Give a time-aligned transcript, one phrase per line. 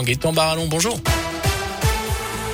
[0.00, 0.32] maintenant.
[0.32, 0.98] Barallon, bonjour.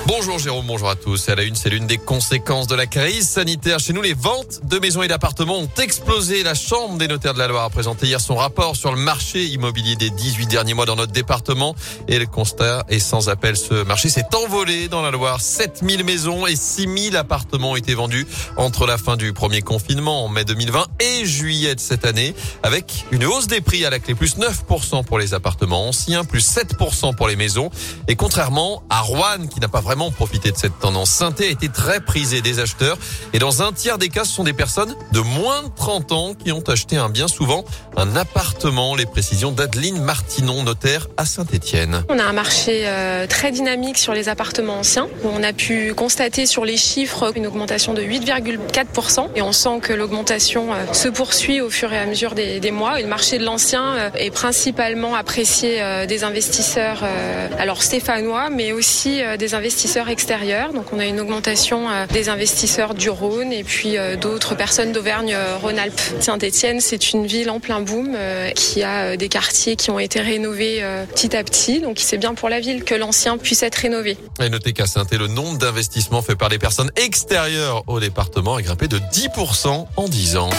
[0.08, 1.28] Bonjour Jérôme, bonjour à tous.
[1.28, 3.78] À la une, c'est l'une des conséquences de la crise sanitaire.
[3.78, 6.42] Chez nous, les ventes de maisons et d'appartements ont explosé.
[6.42, 9.44] La Chambre des notaires de la Loire a présenté hier son rapport sur le marché
[9.44, 11.74] immobilier des 18 derniers mois dans notre département.
[12.08, 13.54] Et le constat est sans appel.
[13.58, 15.42] Ce marché s'est envolé dans la Loire.
[15.42, 20.28] 7000 maisons et 6000 appartements ont été vendus entre la fin du premier confinement en
[20.28, 22.34] mai 2020 et juillet de cette année.
[22.62, 26.48] Avec une hausse des prix à la clé, plus 9% pour les appartements anciens, plus
[26.50, 27.68] 7% pour les maisons.
[28.08, 31.10] Et contrairement à Rouen, qui n'a pas vraiment profiter de cette tendance.
[31.10, 32.98] Synthé a été très prisé des acheteurs
[33.32, 36.34] et dans un tiers des cas, ce sont des personnes de moins de 30 ans
[36.34, 37.64] qui ont acheté un bien souvent
[37.96, 38.94] un appartement.
[38.94, 42.04] Les précisions d'Adeline Martinon, notaire à Saint-Étienne.
[42.08, 45.08] On a un marché euh, très dynamique sur les appartements anciens.
[45.24, 49.92] On a pu constater sur les chiffres une augmentation de 8,4% et on sent que
[49.92, 53.00] l'augmentation euh, se poursuit au fur et à mesure des, mois.
[53.00, 57.02] Et le marché de l'ancien euh, est principalement apprécié des investisseurs
[57.58, 60.72] alors stéphanois mais aussi des investisseurs extérieurs.
[60.72, 64.92] Donc on a une augmentation euh, des investisseurs du Rhône et puis euh, d'autres personnes
[64.92, 66.00] d'Auvergne-Rhône-Alpes.
[66.20, 70.20] Saint-Étienne, c'est une ville en plein boom euh, qui a des quartiers qui ont été
[70.20, 71.80] rénovés petit à petit.
[71.80, 74.16] Donc c'est bien pour la ville que l'ancien puisse être rénové.
[74.40, 78.62] Et notez qu'à saint le nombre d'investissements faits par les personnes extérieures au département a
[78.62, 80.50] grimpé de 10% en 10 ans.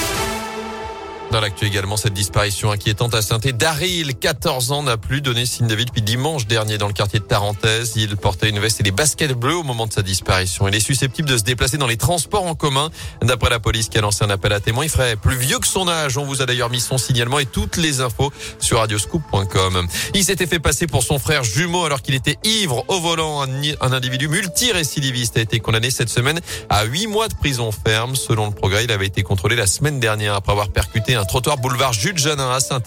[1.32, 5.68] Dans l'actu également, cette disparition inquiétante à saint Daryl, 14 ans, n'a plus donné signe
[5.68, 7.94] de vie depuis dimanche dernier dans le quartier de Tarentaise.
[7.98, 10.68] Il portait une veste et des baskets bleues au moment de sa disparition.
[10.68, 12.90] Il est susceptible de se déplacer dans les transports en commun.
[13.22, 15.68] D'après la police qui a lancé un appel à témoins, il ferait plus vieux que
[15.68, 16.18] son âge.
[16.18, 19.88] On vous a d'ailleurs mis son signalement et toutes les infos sur radioscoop.com.
[20.16, 23.44] Il s'était fait passer pour son frère jumeau alors qu'il était ivre au volant.
[23.44, 28.16] Un, individu multirécidiviste a été condamné cette semaine à 8 mois de prison ferme.
[28.16, 31.58] Selon le progrès, il avait été contrôlé la semaine dernière après avoir percuté un trottoir
[31.58, 32.82] boulevard Jules Janin à saint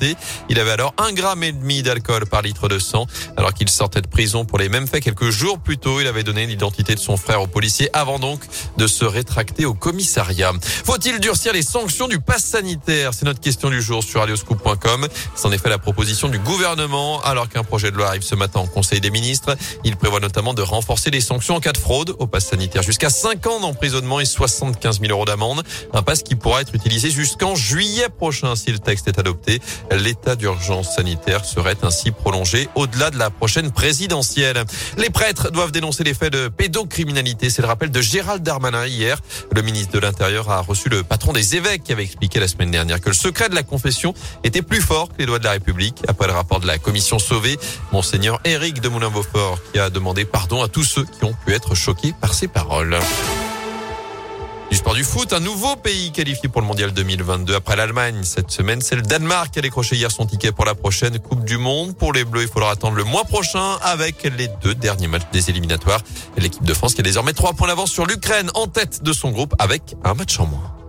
[0.48, 3.06] Il avait alors un gramme et demi d'alcool par litre de sang.
[3.36, 6.22] Alors qu'il sortait de prison pour les mêmes faits quelques jours plus tôt, il avait
[6.22, 8.40] donné l'identité de son frère au policier avant donc
[8.78, 10.52] de se rétracter au commissariat.
[10.62, 13.12] Faut-il durcir les sanctions du pass sanitaire?
[13.12, 15.08] C'est notre question du jour sur radioscoop.com.
[15.34, 18.60] C'est en effet la proposition du gouvernement alors qu'un projet de loi arrive ce matin
[18.60, 19.56] en Conseil des ministres.
[19.84, 23.10] Il prévoit notamment de renforcer les sanctions en cas de fraude au pass sanitaire jusqu'à
[23.10, 25.62] 5 ans d'emprisonnement et 75 000 euros d'amende.
[25.92, 29.60] Un pass qui pourra être utilisé jusqu'en juillet si le texte est adopté.
[29.90, 34.62] L'état d'urgence sanitaire serait ainsi prolongé au-delà de la prochaine présidentielle.
[34.96, 37.50] Les prêtres doivent dénoncer les faits de pédocriminalité.
[37.50, 39.18] C'est le rappel de Gérald Darmanin hier.
[39.52, 42.70] Le ministre de l'Intérieur a reçu le patron des évêques qui avait expliqué la semaine
[42.70, 45.52] dernière que le secret de la confession était plus fort que les lois de la
[45.52, 45.96] République.
[46.06, 47.58] Après le rapport de la commission sauvée,
[47.90, 51.74] monseigneur Éric de Moulin-Beaufort qui a demandé pardon à tous ceux qui ont pu être
[51.74, 52.96] choqués par ses paroles.
[54.72, 58.22] Du sport du foot, un nouveau pays qualifié pour le mondial 2022 après l'Allemagne.
[58.22, 61.44] Cette semaine, c'est le Danemark qui a décroché hier son ticket pour la prochaine Coupe
[61.44, 61.94] du Monde.
[61.94, 65.50] Pour les Bleus, il faudra attendre le mois prochain avec les deux derniers matchs des
[65.50, 66.00] éliminatoires.
[66.38, 69.30] L'équipe de France qui a désormais trois points d'avance sur l'Ukraine en tête de son
[69.30, 70.81] groupe avec un match en moins.